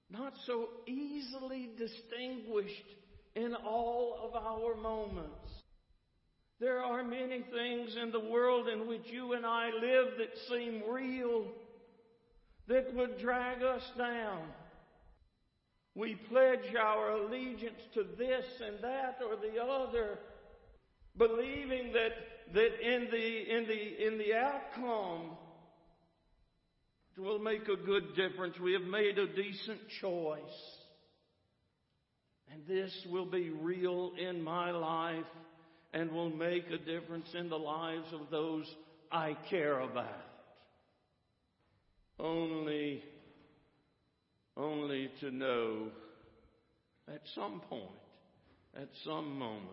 Not 0.08 0.34
so 0.46 0.68
easily 0.86 1.70
distinguished 1.76 2.86
in 3.34 3.54
all 3.54 4.18
of 4.22 4.34
our 4.34 4.74
moments. 4.74 5.39
There 6.60 6.84
are 6.84 7.02
many 7.02 7.40
things 7.40 7.96
in 7.96 8.12
the 8.12 8.20
world 8.20 8.68
in 8.68 8.86
which 8.86 9.06
you 9.06 9.32
and 9.32 9.46
I 9.46 9.70
live 9.70 10.18
that 10.18 10.36
seem 10.50 10.82
real, 10.86 11.46
that 12.68 12.94
would 12.94 13.18
drag 13.18 13.62
us 13.62 13.82
down. 13.96 14.42
We 15.94 16.16
pledge 16.28 16.74
our 16.78 17.12
allegiance 17.12 17.80
to 17.94 18.04
this 18.18 18.44
and 18.62 18.76
that 18.82 19.20
or 19.26 19.36
the 19.36 19.58
other, 19.62 20.18
believing 21.16 21.94
that, 21.94 22.12
that 22.52 22.80
in 22.86 23.08
the, 23.10 23.56
in 23.56 23.66
the, 23.66 24.06
in 24.06 24.18
the 24.18 24.34
outcome, 24.34 25.30
it 27.16 27.20
will 27.20 27.38
make 27.38 27.68
a 27.68 27.76
good 27.76 28.14
difference. 28.14 28.60
We 28.60 28.74
have 28.74 28.82
made 28.82 29.18
a 29.18 29.26
decent 29.26 29.80
choice. 30.00 30.38
And 32.52 32.66
this 32.66 33.06
will 33.10 33.26
be 33.26 33.48
real 33.48 34.12
in 34.18 34.42
my 34.42 34.72
life 34.72 35.24
and 35.92 36.12
will 36.12 36.30
make 36.30 36.70
a 36.70 36.78
difference 36.78 37.28
in 37.34 37.48
the 37.48 37.58
lives 37.58 38.12
of 38.12 38.30
those 38.30 38.64
I 39.10 39.36
care 39.48 39.80
about. 39.80 40.06
Only, 42.18 43.02
only 44.56 45.10
to 45.20 45.30
know 45.30 45.88
at 47.08 47.22
some 47.34 47.60
point, 47.68 47.84
at 48.76 48.88
some 49.04 49.38
moment, 49.38 49.64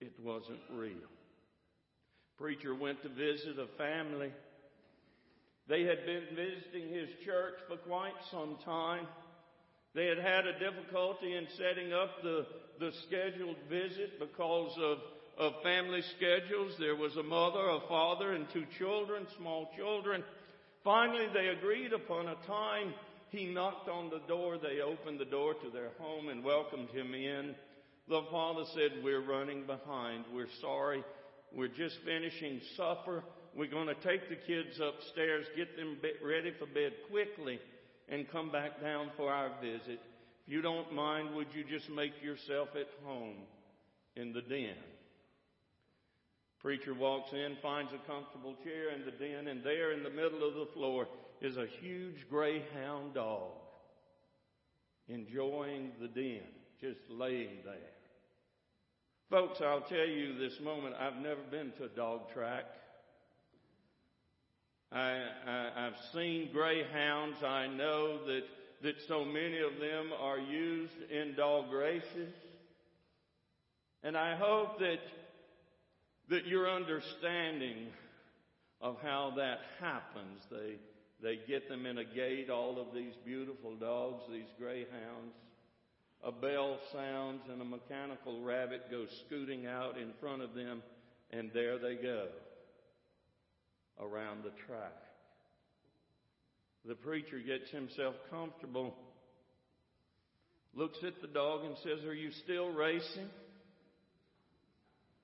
it 0.00 0.12
wasn't 0.20 0.60
real. 0.72 0.96
Preacher 2.38 2.74
went 2.74 3.02
to 3.02 3.08
visit 3.08 3.58
a 3.58 3.66
family 3.78 4.32
they 5.68 5.84
had 5.84 6.04
been 6.04 6.24
visiting 6.34 6.92
his 6.92 7.08
church 7.24 7.54
for 7.68 7.76
quite 7.76 8.18
some 8.30 8.56
time. 8.64 9.06
They 9.94 10.06
had 10.06 10.18
had 10.18 10.46
a 10.46 10.58
difficulty 10.58 11.34
in 11.34 11.46
setting 11.56 11.92
up 11.92 12.22
the, 12.22 12.46
the 12.78 12.92
scheduled 13.06 13.56
visit 13.68 14.18
because 14.18 14.76
of, 14.78 14.98
of 15.38 15.62
family 15.62 16.02
schedules. 16.16 16.72
There 16.78 16.96
was 16.96 17.16
a 17.16 17.22
mother, 17.22 17.60
a 17.60 17.80
father, 17.88 18.32
and 18.32 18.46
two 18.52 18.64
children, 18.78 19.26
small 19.38 19.70
children. 19.76 20.22
Finally, 20.84 21.28
they 21.32 21.48
agreed 21.48 21.92
upon 21.92 22.28
a 22.28 22.36
time. 22.46 22.94
He 23.30 23.46
knocked 23.46 23.88
on 23.88 24.10
the 24.10 24.20
door. 24.28 24.58
They 24.58 24.80
opened 24.80 25.20
the 25.20 25.24
door 25.24 25.54
to 25.54 25.70
their 25.70 25.90
home 25.98 26.28
and 26.28 26.44
welcomed 26.44 26.90
him 26.90 27.14
in. 27.14 27.54
The 28.08 28.22
father 28.30 28.64
said, 28.74 29.02
We're 29.02 29.24
running 29.24 29.64
behind. 29.64 30.24
We're 30.34 30.52
sorry. 30.60 31.04
We're 31.54 31.68
just 31.68 31.96
finishing 32.04 32.60
supper. 32.76 33.22
We're 33.54 33.70
going 33.70 33.88
to 33.88 33.94
take 33.94 34.28
the 34.28 34.36
kids 34.36 34.80
upstairs, 34.80 35.46
get 35.56 35.76
them 35.76 35.98
ready 36.24 36.52
for 36.58 36.66
bed 36.66 36.92
quickly, 37.10 37.60
and 38.08 38.30
come 38.30 38.50
back 38.50 38.80
down 38.80 39.10
for 39.16 39.30
our 39.30 39.50
visit. 39.60 40.00
If 40.46 40.52
you 40.52 40.62
don't 40.62 40.92
mind, 40.92 41.34
would 41.34 41.48
you 41.54 41.64
just 41.64 41.88
make 41.90 42.22
yourself 42.22 42.68
at 42.74 42.88
home 43.04 43.36
in 44.16 44.32
the 44.32 44.42
den? 44.42 44.76
Preacher 46.60 46.94
walks 46.94 47.32
in, 47.32 47.56
finds 47.60 47.92
a 47.92 48.06
comfortable 48.10 48.54
chair 48.64 48.90
in 48.90 49.04
the 49.04 49.10
den, 49.10 49.48
and 49.48 49.64
there 49.64 49.92
in 49.92 50.02
the 50.02 50.10
middle 50.10 50.46
of 50.46 50.54
the 50.54 50.72
floor 50.74 51.08
is 51.40 51.56
a 51.56 51.66
huge 51.80 52.28
greyhound 52.30 53.14
dog 53.14 53.50
enjoying 55.08 55.90
the 56.00 56.08
den, 56.08 56.42
just 56.80 57.00
laying 57.10 57.58
there. 57.64 57.74
Folks, 59.30 59.60
I'll 59.60 59.80
tell 59.80 60.06
you 60.06 60.38
this 60.38 60.60
moment, 60.62 60.94
I've 60.98 61.20
never 61.20 61.40
been 61.50 61.72
to 61.78 61.84
a 61.84 61.88
dog 61.88 62.32
track. 62.32 62.64
I, 64.92 65.22
I, 65.46 65.70
I've 65.76 65.96
seen 66.12 66.50
greyhounds. 66.52 67.42
I 67.42 67.66
know 67.66 68.24
that, 68.26 68.42
that 68.82 69.00
so 69.06 69.24
many 69.24 69.58
of 69.58 69.78
them 69.80 70.10
are 70.18 70.38
used 70.38 71.10
in 71.10 71.34
dog 71.36 71.72
races. 71.72 72.32
And 74.02 74.16
I 74.16 74.36
hope 74.36 74.80
that, 74.80 74.98
that 76.30 76.46
your 76.46 76.68
understanding 76.68 77.86
of 78.80 78.96
how 79.00 79.34
that 79.36 79.60
happens, 79.80 80.42
they, 80.50 80.74
they 81.22 81.38
get 81.46 81.68
them 81.68 81.86
in 81.86 81.98
a 81.98 82.04
gate, 82.04 82.50
all 82.50 82.80
of 82.80 82.92
these 82.92 83.14
beautiful 83.24 83.76
dogs, 83.76 84.24
these 84.30 84.50
greyhounds. 84.58 85.36
A 86.24 86.32
bell 86.32 86.78
sounds 86.92 87.42
and 87.50 87.62
a 87.62 87.64
mechanical 87.64 88.42
rabbit 88.42 88.90
goes 88.90 89.08
scooting 89.26 89.66
out 89.66 89.96
in 89.96 90.12
front 90.20 90.42
of 90.42 90.54
them, 90.54 90.82
and 91.30 91.50
there 91.54 91.78
they 91.78 91.94
go 91.94 92.26
around 94.00 94.42
the 94.42 94.50
track. 94.66 94.94
The 96.86 96.94
preacher 96.96 97.38
gets 97.38 97.70
himself 97.70 98.14
comfortable, 98.28 98.94
looks 100.74 100.98
at 101.06 101.20
the 101.20 101.28
dog 101.28 101.64
and 101.64 101.76
says, 101.82 102.04
Are 102.04 102.14
you 102.14 102.30
still 102.44 102.70
racing? 102.70 103.28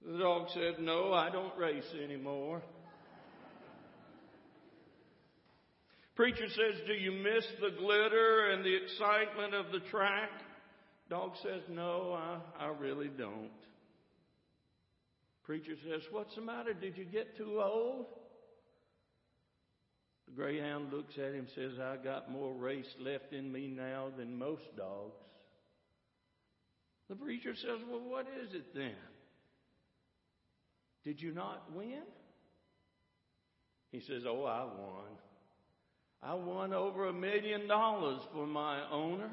The 0.06 0.18
dog 0.18 0.48
said, 0.54 0.80
No, 0.80 1.12
I 1.12 1.30
don't 1.30 1.56
race 1.58 1.90
anymore. 2.02 2.62
Preacher 6.14 6.48
says, 6.48 6.80
Do 6.86 6.94
you 6.94 7.10
miss 7.12 7.44
the 7.60 7.76
glitter 7.76 8.50
and 8.52 8.64
the 8.64 8.76
excitement 8.76 9.54
of 9.54 9.72
the 9.72 9.80
track? 9.90 10.30
Dog 11.10 11.32
says, 11.42 11.62
No, 11.68 12.12
I, 12.12 12.40
I 12.64 12.68
really 12.78 13.08
don't. 13.08 13.50
Preacher 15.44 15.74
says, 15.88 16.02
What's 16.12 16.34
the 16.36 16.42
matter? 16.42 16.72
Did 16.72 16.96
you 16.96 17.04
get 17.04 17.36
too 17.36 17.60
old? 17.60 18.06
The 20.28 20.42
greyhound 20.42 20.92
looks 20.92 21.14
at 21.14 21.32
him 21.32 21.46
and 21.46 21.48
says, 21.54 21.78
I 21.80 21.96
got 22.02 22.30
more 22.30 22.52
race 22.52 22.94
left 23.00 23.32
in 23.32 23.50
me 23.50 23.68
now 23.68 24.08
than 24.16 24.38
most 24.38 24.64
dogs. 24.76 25.14
The 27.08 27.16
preacher 27.16 27.54
says, 27.54 27.80
Well, 27.90 28.02
what 28.08 28.26
is 28.44 28.54
it 28.54 28.74
then? 28.74 28.94
Did 31.04 31.22
you 31.22 31.32
not 31.32 31.72
win? 31.74 32.02
He 33.90 34.00
says, 34.00 34.22
Oh, 34.26 34.44
I 34.44 34.64
won. 34.64 35.08
I 36.22 36.34
won 36.34 36.74
over 36.74 37.08
a 37.08 37.12
million 37.12 37.66
dollars 37.66 38.20
for 38.34 38.46
my 38.46 38.82
owner. 38.90 39.30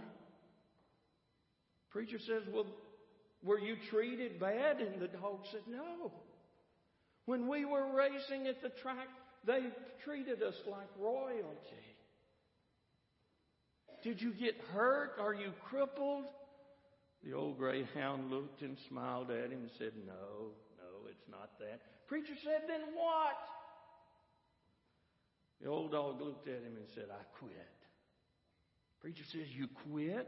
Preacher 1.90 2.20
says, 2.20 2.44
Well, 2.54 2.68
were 3.44 3.60
you 3.60 3.76
treated 3.90 4.40
bad? 4.40 4.80
And 4.80 5.02
the 5.02 5.08
dog 5.08 5.40
said, 5.52 5.62
No. 5.68 6.12
When 7.26 7.48
we 7.48 7.66
were 7.66 7.94
racing 7.94 8.48
at 8.48 8.62
the 8.62 8.70
track, 8.70 9.08
they 9.46 9.62
treated 10.04 10.42
us 10.42 10.56
like 10.70 10.88
royalty. 11.00 11.86
Did 14.04 14.22
you 14.22 14.34
get 14.34 14.56
hurt? 14.74 15.14
Are 15.20 15.34
you 15.34 15.52
crippled? 15.70 16.26
The 17.24 17.34
old 17.34 17.58
greyhound 17.58 18.30
looked 18.30 18.62
and 18.62 18.78
smiled 18.88 19.32
at 19.32 19.46
him 19.46 19.62
and 19.62 19.70
said, 19.80 19.94
No, 20.06 20.52
no, 20.78 21.10
it's 21.10 21.28
not 21.30 21.58
that. 21.60 21.82
Preacher 22.08 22.34
said, 22.44 22.62
Then 22.68 22.82
what? 22.94 23.36
The 25.62 25.70
old 25.70 25.92
dog 25.92 26.22
looked 26.22 26.48
at 26.48 26.62
him 26.62 26.76
and 26.78 26.86
said, 26.94 27.06
I 27.12 27.24
quit. 27.40 27.56
Preacher 29.02 29.24
says, 29.32 29.48
You 29.56 29.68
quit? 29.90 30.28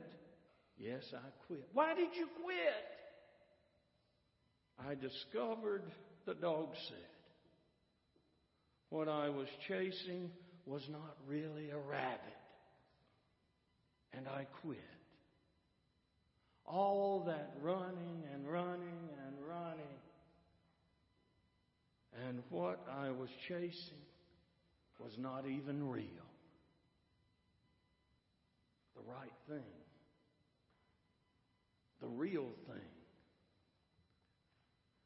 Yes, 0.79 1.03
I 1.13 1.29
quit. 1.45 1.67
Why 1.73 1.93
did 1.93 2.15
you 2.15 2.27
quit? 2.43 2.87
I 4.87 4.95
discovered, 4.95 5.83
the 6.25 6.35
dog 6.35 6.69
said, 6.87 6.97
what 8.89 9.07
I 9.07 9.29
was 9.29 9.47
chasing 9.67 10.31
was 10.65 10.81
not 10.89 11.17
really 11.27 11.69
a 11.69 11.77
rabbit. 11.77 12.19
And 14.13 14.27
I 14.27 14.45
quit. 14.61 14.79
All 16.65 17.23
that 17.27 17.53
running 17.61 18.23
and 18.33 18.47
running 18.47 19.09
and 19.25 19.35
running. 19.47 19.97
And 22.27 22.41
what 22.49 22.85
I 22.91 23.11
was 23.11 23.29
chasing 23.47 24.03
was 24.99 25.11
not 25.17 25.45
even 25.47 25.87
real. 25.89 26.03
The 28.95 29.03
right 29.11 29.31
thing. 29.47 29.63
The 32.01 32.07
real 32.07 32.47
thing. 32.67 32.89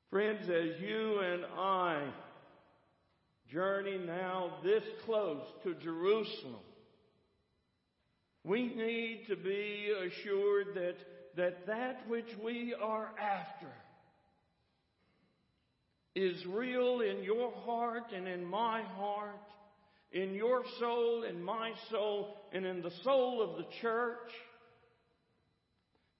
Friends, 0.09 0.43
as 0.49 0.81
you 0.81 1.19
and 1.19 1.45
I 1.57 2.01
journey 3.51 3.97
now 3.97 4.51
this 4.63 4.83
close 5.05 5.43
to 5.63 5.73
Jerusalem, 5.75 6.55
we 8.43 8.73
need 8.73 9.25
to 9.27 9.35
be 9.35 9.93
assured 10.05 10.75
that 10.75 10.95
that, 11.37 11.65
that 11.67 12.07
which 12.07 12.27
we 12.43 12.73
are 12.81 13.09
after 13.19 13.71
is 16.13 16.45
real 16.45 17.01
in 17.01 17.23
your 17.23 17.51
heart 17.65 18.11
and 18.13 18.27
in 18.27 18.43
my 18.43 18.81
heart, 18.81 19.35
in 20.11 20.33
your 20.33 20.63
soul, 20.79 21.23
in 21.23 21.41
my 21.41 21.71
soul, 21.89 22.35
and 22.51 22.65
in 22.65 22.81
the 22.81 22.91
soul 23.03 23.41
of 23.41 23.57
the 23.57 23.65
church. 23.81 24.17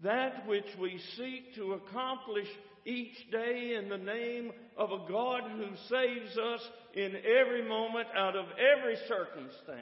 That 0.01 0.47
which 0.47 0.65
we 0.79 0.99
seek 1.17 1.55
to 1.55 1.73
accomplish 1.73 2.47
each 2.85 3.29
day 3.31 3.75
in 3.77 3.89
the 3.89 3.97
name 3.97 4.51
of 4.77 4.91
a 4.91 5.09
God 5.09 5.43
who 5.51 5.67
saves 5.89 6.37
us 6.37 6.61
in 6.93 7.15
every 7.15 7.67
moment 7.67 8.07
out 8.15 8.35
of 8.35 8.45
every 8.57 8.95
circumstance. 9.07 9.79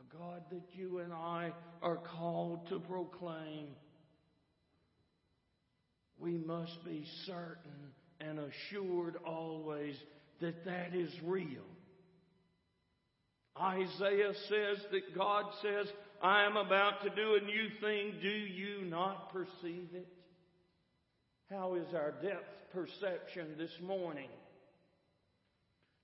A 0.00 0.16
God 0.16 0.42
that 0.50 0.62
you 0.72 0.98
and 0.98 1.12
I 1.12 1.52
are 1.82 1.96
called 1.96 2.68
to 2.68 2.78
proclaim. 2.78 3.68
We 6.18 6.38
must 6.38 6.84
be 6.84 7.04
certain 7.26 7.92
and 8.20 8.38
assured 8.38 9.16
always 9.26 9.96
that 10.40 10.64
that 10.64 10.94
is 10.94 11.10
real. 11.24 11.66
Isaiah 13.60 14.32
says 14.48 14.78
that 14.92 15.14
God 15.16 15.44
says, 15.60 15.86
I 16.22 16.44
am 16.44 16.56
about 16.56 17.02
to 17.02 17.10
do 17.10 17.34
a 17.34 17.44
new 17.44 17.68
thing. 17.80 18.14
Do 18.22 18.28
you 18.28 18.84
not 18.88 19.32
perceive 19.32 19.88
it? 19.92 20.06
How 21.52 21.74
is 21.74 21.92
our 21.94 22.12
depth 22.22 22.48
perception 22.72 23.56
this 23.58 23.72
morning? 23.86 24.28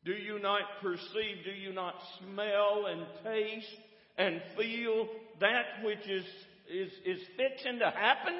Do 0.04 0.12
you 0.12 0.38
not 0.38 0.60
perceive, 0.82 1.42
do 1.42 1.52
you 1.52 1.72
not 1.72 1.94
smell 2.18 2.84
and 2.86 3.06
taste 3.24 3.80
and 4.18 4.42
feel 4.58 5.08
that 5.40 5.64
which 5.82 6.06
is, 6.06 6.24
is, 6.70 6.92
is 7.06 7.20
fixing 7.38 7.78
to 7.78 7.90
happen? 7.90 8.34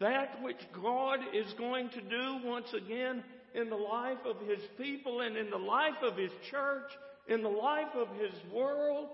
That 0.00 0.42
which 0.42 0.60
God 0.82 1.20
is 1.34 1.50
going 1.54 1.88
to 1.90 2.02
do 2.02 2.40
once 2.44 2.74
again 2.74 3.24
in 3.54 3.70
the 3.70 3.76
life 3.76 4.26
of 4.26 4.36
His 4.46 4.60
people 4.76 5.22
and 5.22 5.34
in 5.38 5.48
the 5.48 5.56
life 5.56 6.02
of 6.02 6.18
His 6.18 6.32
church, 6.50 6.90
in 7.26 7.42
the 7.42 7.48
life 7.48 7.94
of 7.94 8.08
His 8.20 8.52
world. 8.52 9.08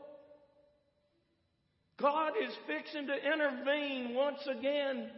God 2.01 2.33
is 2.43 2.55
fixing 2.67 3.07
to 3.07 3.15
intervene 3.15 4.15
once 4.15 4.47
again. 4.47 5.11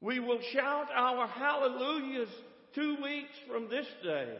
We 0.00 0.18
will 0.20 0.40
shout 0.52 0.88
our 0.94 1.26
hallelujahs 1.26 2.28
two 2.74 2.96
weeks 3.02 3.34
from 3.48 3.68
this 3.68 3.86
day. 4.02 4.36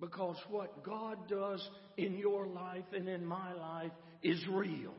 Because 0.00 0.36
what 0.50 0.84
God 0.84 1.28
does 1.28 1.66
in 1.96 2.18
your 2.18 2.46
life 2.46 2.84
and 2.92 3.08
in 3.08 3.24
my 3.24 3.54
life 3.54 3.92
is 4.22 4.44
real. 4.48 4.94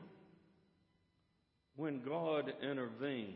When 1.76 2.02
God 2.02 2.52
intervenes, 2.62 3.34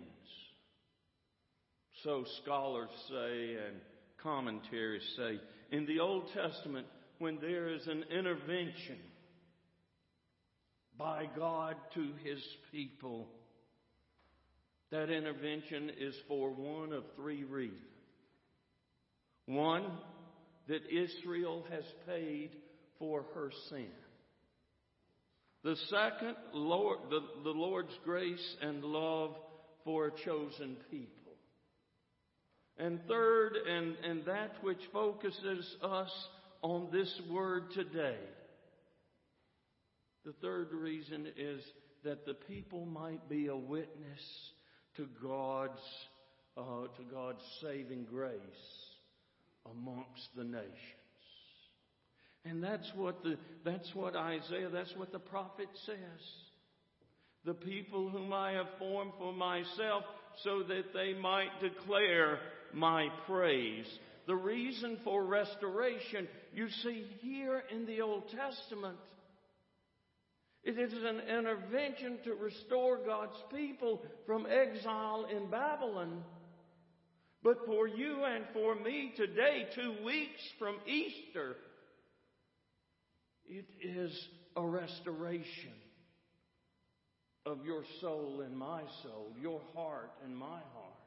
so 2.02 2.24
scholars 2.42 2.90
say 3.08 3.56
and 3.66 3.76
commentaries 4.22 5.02
say, 5.16 5.38
in 5.70 5.86
the 5.86 6.00
Old 6.00 6.24
Testament, 6.34 6.86
when 7.18 7.38
there 7.40 7.68
is 7.68 7.86
an 7.86 8.04
intervention, 8.10 8.98
by 10.98 11.28
God 11.36 11.76
to 11.94 12.12
his 12.24 12.42
people. 12.70 13.28
That 14.90 15.10
intervention 15.10 15.90
is 15.98 16.14
for 16.28 16.50
one 16.50 16.92
of 16.92 17.04
three 17.16 17.44
reasons. 17.44 17.80
One, 19.46 19.86
that 20.68 20.82
Israel 20.90 21.64
has 21.70 21.84
paid 22.06 22.50
for 22.98 23.24
her 23.34 23.50
sin. 23.68 23.88
The 25.64 25.76
second, 25.90 26.36
Lord, 26.52 26.98
the, 27.10 27.20
the 27.44 27.50
Lord's 27.50 27.96
grace 28.04 28.56
and 28.60 28.84
love 28.84 29.36
for 29.84 30.06
a 30.06 30.24
chosen 30.24 30.76
people. 30.90 31.32
And 32.78 33.00
third, 33.06 33.52
and, 33.68 33.96
and 34.04 34.24
that 34.24 34.54
which 34.62 34.80
focuses 34.92 35.76
us 35.82 36.10
on 36.62 36.88
this 36.92 37.12
word 37.30 37.70
today, 37.74 38.18
the 40.24 40.32
third 40.40 40.72
reason 40.72 41.26
is 41.36 41.62
that 42.04 42.26
the 42.26 42.34
people 42.34 42.84
might 42.86 43.28
be 43.28 43.46
a 43.48 43.56
witness 43.56 44.20
to 44.96 45.06
God's, 45.22 45.80
uh, 46.56 46.86
to 46.96 47.02
God's 47.10 47.42
saving 47.60 48.06
grace 48.10 48.38
amongst 49.70 50.28
the 50.36 50.44
nations. 50.44 50.68
And 52.44 52.62
that's 52.62 52.90
what 52.96 53.22
the, 53.22 53.36
that's 53.64 53.88
what 53.94 54.16
Isaiah, 54.16 54.68
that's 54.72 54.94
what 54.96 55.12
the 55.12 55.18
prophet 55.18 55.68
says. 55.86 55.96
The 57.44 57.54
people 57.54 58.08
whom 58.08 58.32
I 58.32 58.52
have 58.52 58.66
formed 58.78 59.12
for 59.18 59.32
myself 59.32 60.04
so 60.44 60.62
that 60.68 60.92
they 60.92 61.14
might 61.14 61.60
declare 61.60 62.38
my 62.72 63.08
praise. 63.26 63.86
The 64.26 64.36
reason 64.36 64.98
for 65.04 65.24
restoration, 65.24 66.28
you 66.54 66.68
see 66.82 67.06
here 67.20 67.62
in 67.72 67.86
the 67.86 68.00
Old 68.00 68.24
Testament, 68.30 68.96
it 70.64 70.78
is 70.78 70.92
an 70.92 71.20
intervention 71.38 72.18
to 72.24 72.34
restore 72.34 72.98
God's 73.04 73.36
people 73.54 74.02
from 74.26 74.46
exile 74.46 75.26
in 75.34 75.50
Babylon. 75.50 76.22
But 77.42 77.66
for 77.66 77.88
you 77.88 78.24
and 78.24 78.44
for 78.52 78.74
me 78.76 79.12
today, 79.16 79.66
two 79.74 80.04
weeks 80.04 80.40
from 80.58 80.76
Easter, 80.86 81.56
it 83.46 83.66
is 83.82 84.28
a 84.56 84.64
restoration. 84.64 85.72
of 87.44 87.64
your 87.64 87.82
soul 88.00 88.42
and 88.44 88.56
my 88.56 88.82
soul, 89.02 89.32
your 89.40 89.60
heart 89.74 90.10
and 90.24 90.36
my 90.36 90.46
heart. 90.46 91.02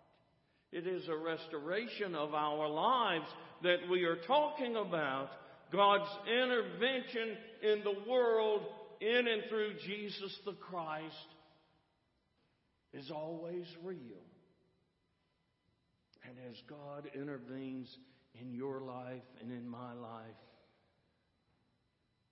It 0.72 0.86
is 0.86 1.08
a 1.08 1.16
restoration 1.16 2.14
of 2.14 2.34
our 2.34 2.68
lives 2.68 3.28
that 3.64 3.88
we 3.90 4.04
are 4.04 4.18
talking 4.28 4.76
about. 4.76 5.30
God's 5.72 6.10
intervention 6.28 7.38
in 7.64 7.84
the 7.84 8.10
world 8.10 8.62
in 9.02 9.28
and 9.28 9.44
through 9.50 9.74
Jesus 9.86 10.38
the 10.46 10.54
Christ 10.54 11.14
is 12.94 13.12
always 13.12 13.66
real. 13.84 14.24
And 16.28 16.38
as 16.50 16.56
God 16.68 17.10
intervenes 17.14 17.88
in 18.40 18.54
your 18.54 18.82
life 18.82 19.24
and 19.42 19.52
in 19.52 19.68
my 19.68 19.94
life, 19.94 20.26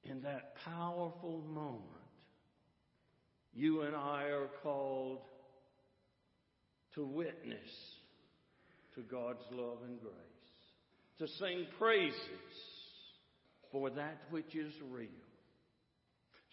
in 0.03 0.21
that 0.23 0.55
powerful 0.65 1.41
moment, 1.47 1.83
you 3.53 3.81
and 3.81 3.95
I 3.95 4.23
are 4.23 4.49
called 4.63 5.19
to 6.95 7.05
witness 7.05 7.69
to 8.95 9.01
God's 9.01 9.43
love 9.51 9.79
and 9.85 9.99
grace, 9.99 10.13
to 11.19 11.27
sing 11.39 11.65
praises 11.77 12.13
for 13.71 13.89
that 13.91 14.21
which 14.29 14.55
is 14.55 14.73
real. 14.89 15.09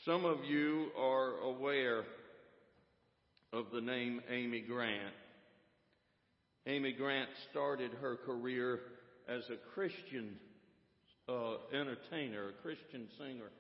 Some 0.07 0.25
of 0.25 0.47
you 0.47 0.87
are 0.99 1.41
aware 1.41 2.05
of 3.53 3.67
the 3.71 3.83
name 3.83 4.23
Amy 4.31 4.63
Grant. 4.63 5.13
Amy 6.67 6.93
Grant 6.93 7.29
started 7.51 7.91
her 8.01 8.17
career 8.17 8.81
as 9.29 9.43
a 9.51 9.59
Christian 9.75 10.37
uh, 11.29 11.57
entertainer, 11.75 12.49
a 12.49 12.63
Christian 12.63 13.09
singer. 13.19 13.51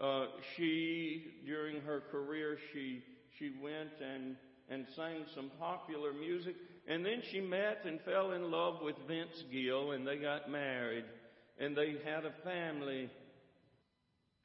Uh, 0.00 0.26
she, 0.56 1.26
during 1.46 1.80
her 1.82 2.02
career, 2.10 2.58
she 2.72 3.04
she 3.38 3.52
went 3.62 3.90
and 4.02 4.34
and 4.68 4.84
sang 4.96 5.24
some 5.36 5.52
popular 5.60 6.12
music, 6.12 6.56
and 6.88 7.06
then 7.06 7.22
she 7.30 7.40
met 7.40 7.82
and 7.84 8.00
fell 8.00 8.32
in 8.32 8.50
love 8.50 8.82
with 8.82 8.96
Vince 9.06 9.44
Gill, 9.52 9.92
and 9.92 10.04
they 10.04 10.16
got 10.16 10.50
married, 10.50 11.04
and 11.60 11.76
they 11.76 11.94
had 12.04 12.24
a 12.24 12.32
family. 12.42 13.08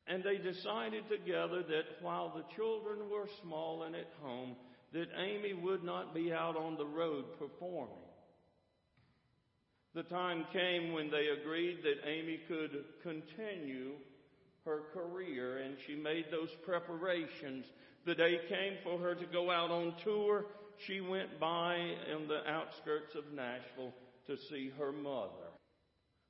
And 0.08 0.24
they 0.24 0.38
decided 0.38 1.10
together 1.10 1.63
that 1.63 2.02
while 2.02 2.32
the 2.36 2.56
children 2.56 3.10
were 3.10 3.28
small 3.41 3.84
and 3.84 3.96
at 3.96 4.12
home, 4.22 4.56
that 4.94 5.08
Amy 5.18 5.54
would 5.54 5.84
not 5.84 6.13
be 6.13 6.32
out 6.32 6.56
on 6.56 6.78
the 6.78 6.86
road 6.86 7.26
performing. 7.39 7.96
The 9.96 10.04
time 10.04 10.46
came 10.54 10.94
when 10.94 11.10
they 11.10 11.28
agreed 11.28 11.80
that 11.84 12.08
Amy 12.08 12.39
could 12.48 12.84
continue 13.02 13.94
her 14.65 14.82
career, 14.94 15.60
and 15.60 15.78
she 15.88 15.96
made 15.96 16.26
those 16.30 16.50
preparations. 16.65 17.65
The 18.06 18.15
day 18.15 18.39
came 18.50 18.78
for 18.84 19.00
her 19.00 19.15
to 19.15 19.26
go 19.26 19.50
out 19.50 19.72
on 19.72 19.94
tour. 20.04 20.46
She 20.86 21.02
went 21.02 21.39
by 21.39 21.76
in 21.76 22.28
the 22.28 22.48
outskirts 22.50 23.15
of 23.15 23.34
Nashville 23.34 23.94
to 24.28 24.38
see 24.50 24.72
her 24.78 24.91
mother, 24.91 25.50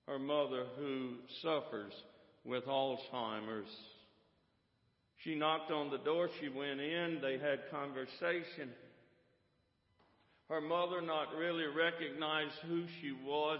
her 0.07 0.19
mother 0.19 0.65
who 0.77 1.15
suffers 1.41 1.93
with 2.45 2.65
Alzheimer's. 2.65 3.69
She 5.23 5.35
knocked 5.35 5.71
on 5.71 5.89
the 5.89 5.97
door. 5.97 6.29
She 6.39 6.49
went 6.49 6.79
in. 6.79 7.19
They 7.21 7.37
had 7.39 7.71
conversation. 7.71 8.69
Her 10.49 10.61
mother 10.61 11.01
not 11.01 11.35
really 11.35 11.65
recognized 11.65 12.53
who 12.67 12.83
she 13.01 13.11
was. 13.25 13.59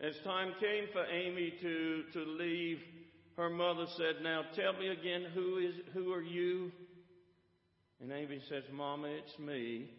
As 0.00 0.14
time 0.24 0.52
came 0.60 0.84
for 0.92 1.04
Amy 1.04 1.52
to, 1.60 2.04
to 2.12 2.24
leave, 2.24 2.78
her 3.36 3.50
mother 3.50 3.86
said, 3.96 4.22
Now 4.22 4.42
tell 4.54 4.74
me 4.74 4.88
again, 4.88 5.26
who 5.34 5.58
is 5.58 5.74
who 5.92 6.12
are 6.12 6.22
you? 6.22 6.70
And 8.00 8.12
Amy 8.12 8.40
says, 8.48 8.64
Mama, 8.72 9.08
it's 9.08 9.38
me. 9.38 9.90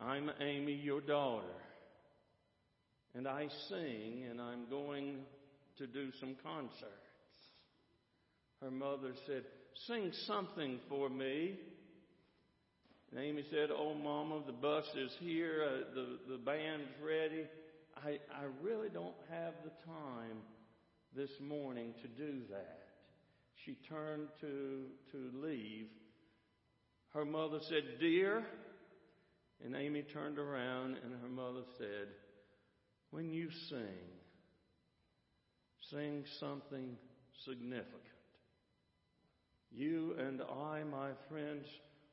I'm 0.00 0.30
Amy, 0.40 0.72
your 0.72 1.00
daughter. 1.00 1.46
And 3.14 3.26
I 3.26 3.48
sing, 3.68 4.24
and 4.30 4.40
I'm 4.40 4.68
going 4.70 5.18
to 5.78 5.86
do 5.86 6.10
some 6.20 6.36
concerts. 6.42 6.86
Her 8.60 8.70
mother 8.70 9.12
said, 9.26 9.44
Sing 9.86 10.12
something 10.26 10.78
for 10.88 11.08
me. 11.08 11.58
And 13.10 13.20
Amy 13.20 13.44
said, 13.50 13.70
Oh, 13.70 13.94
Mama, 13.94 14.42
the 14.46 14.52
bus 14.52 14.84
is 14.96 15.12
here. 15.20 15.64
Uh, 15.64 15.94
the, 15.94 16.18
the 16.32 16.38
band's 16.38 16.90
ready. 17.04 17.44
I, 17.96 18.18
I 18.34 18.46
really 18.62 18.88
don't 18.88 19.14
have 19.30 19.54
the 19.64 19.70
time 19.84 20.38
this 21.16 21.30
morning 21.40 21.94
to 22.02 22.08
do 22.08 22.40
that. 22.50 22.78
She 23.64 23.76
turned 23.88 24.28
to, 24.40 24.84
to 25.12 25.30
leave. 25.42 25.88
Her 27.12 27.24
mother 27.24 27.58
said, 27.68 27.98
Dear, 27.98 28.44
and 29.64 29.74
Amy 29.74 30.02
turned 30.02 30.38
around 30.38 30.96
and 31.02 31.14
her 31.20 31.28
mother 31.28 31.62
said, 31.78 32.08
When 33.10 33.30
you 33.30 33.48
sing, 33.68 34.19
sing 35.90 36.24
something 36.38 36.96
significant. 37.44 37.94
You 39.70 40.14
and 40.18 40.42
I, 40.42 40.82
my 40.84 41.10
friends, 41.28 41.66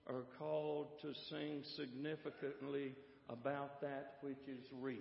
are 0.08 0.24
called 0.38 0.88
to 1.02 1.14
sing 1.30 1.64
significantly 1.76 2.94
about 3.30 3.82
that 3.82 4.16
which 4.22 4.48
is 4.48 4.64
real. 4.80 4.98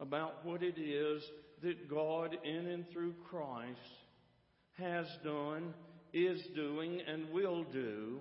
About 0.00 0.44
what 0.44 0.62
it 0.62 0.78
is 0.78 1.22
that 1.62 1.88
God 1.88 2.36
in 2.44 2.66
and 2.66 2.88
through 2.90 3.14
Christ 3.28 3.78
has 4.78 5.06
done, 5.22 5.74
is 6.12 6.40
doing, 6.54 7.00
and 7.06 7.30
will 7.30 7.64
do 7.64 8.20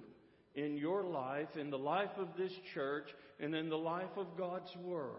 in 0.55 0.77
your 0.77 1.03
life, 1.03 1.49
in 1.59 1.69
the 1.69 1.77
life 1.77 2.11
of 2.17 2.29
this 2.37 2.51
church, 2.73 3.07
and 3.39 3.55
in 3.55 3.69
the 3.69 3.77
life 3.77 4.15
of 4.17 4.37
God's 4.37 4.75
world. 4.83 5.17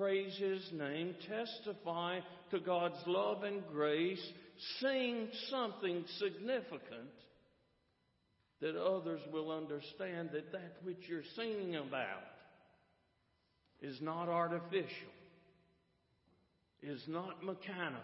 Praise 0.00 0.34
His 0.38 0.66
name, 0.72 1.14
testify 1.28 2.20
to 2.52 2.58
God's 2.58 2.96
love 3.06 3.42
and 3.42 3.62
grace, 3.70 4.26
sing 4.80 5.28
something 5.50 6.06
significant 6.18 7.10
that 8.62 8.82
others 8.82 9.20
will 9.30 9.50
understand 9.50 10.30
that 10.32 10.52
that 10.52 10.76
which 10.84 11.06
you're 11.06 11.20
singing 11.36 11.76
about 11.76 12.22
is 13.82 14.00
not 14.00 14.30
artificial, 14.30 14.88
is 16.82 17.02
not 17.06 17.44
mechanical, 17.44 18.00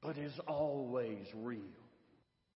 but 0.00 0.16
is 0.16 0.32
always 0.46 1.26
real. 1.42 1.60